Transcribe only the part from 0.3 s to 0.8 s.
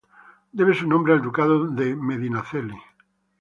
Debe